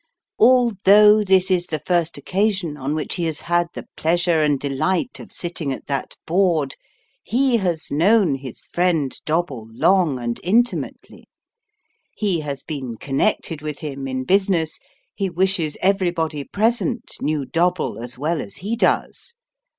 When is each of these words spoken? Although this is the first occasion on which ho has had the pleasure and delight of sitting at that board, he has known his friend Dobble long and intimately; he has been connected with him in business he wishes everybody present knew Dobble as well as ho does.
Although 0.39 1.23
this 1.23 1.51
is 1.51 1.67
the 1.67 1.77
first 1.77 2.17
occasion 2.17 2.75
on 2.75 2.95
which 2.95 3.17
ho 3.17 3.23
has 3.25 3.41
had 3.41 3.67
the 3.75 3.85
pleasure 3.95 4.41
and 4.41 4.59
delight 4.59 5.19
of 5.19 5.31
sitting 5.31 5.71
at 5.71 5.85
that 5.85 6.15
board, 6.25 6.73
he 7.21 7.57
has 7.57 7.91
known 7.91 8.33
his 8.33 8.61
friend 8.61 9.15
Dobble 9.27 9.67
long 9.71 10.17
and 10.17 10.39
intimately; 10.43 11.29
he 12.15 12.39
has 12.39 12.63
been 12.63 12.97
connected 12.97 13.61
with 13.61 13.77
him 13.77 14.07
in 14.07 14.23
business 14.23 14.79
he 15.13 15.29
wishes 15.29 15.77
everybody 15.83 16.43
present 16.45 17.17
knew 17.21 17.45
Dobble 17.45 17.99
as 17.99 18.17
well 18.17 18.41
as 18.41 18.57
ho 18.57 18.75
does. 18.75 19.35